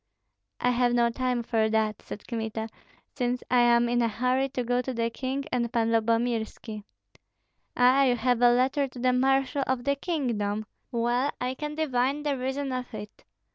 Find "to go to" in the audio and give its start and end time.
4.49-4.95